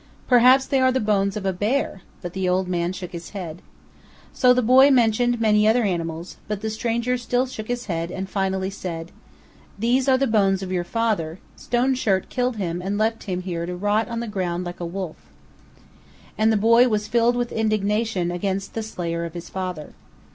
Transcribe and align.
"Perhaps 0.27 0.65
they 0.65 0.79
are 0.79 0.91
the 0.91 0.99
bones 0.99 1.37
of 1.37 1.45
a 1.45 1.53
bear"; 1.53 2.01
but 2.23 2.33
the 2.33 2.49
old 2.49 2.67
man 2.67 2.91
shook 2.91 3.11
his 3.11 3.29
head. 3.37 3.61
So 4.33 4.51
the 4.51 4.63
boy 4.63 4.89
mentioned 4.89 5.39
many 5.39 5.67
other 5.67 5.83
animals, 5.83 6.37
but 6.47 6.61
the 6.61 6.71
stranger 6.71 7.19
still 7.19 7.45
shook 7.45 7.67
his 7.67 7.85
head, 7.85 8.09
and 8.09 8.27
finally 8.27 8.71
said, 8.71 9.11
"These 9.77 10.09
are 10.09 10.17
the 10.17 10.25
bones 10.25 10.63
of 10.63 10.71
your 10.71 10.83
father; 10.83 11.37
Stone 11.55 11.93
Shirt 11.93 12.29
killed 12.29 12.55
him 12.55 12.81
and 12.81 12.97
left 12.97 13.25
him 13.25 13.43
to 13.43 13.75
rot 13.75 14.05
here 14.05 14.11
on 14.11 14.21
the 14.21 14.27
ground 14.27 14.63
like 14.63 14.79
a 14.79 14.87
wolf." 14.87 15.17
And 16.35 16.51
the 16.51 16.57
boy 16.57 16.87
was 16.87 17.07
filled 17.07 17.35
with 17.35 17.51
indignation 17.51 18.31
against 18.31 18.73
the 18.73 18.81
slayer 18.81 19.23
of 19.23 19.35
his 19.35 19.49
father. 19.49 19.93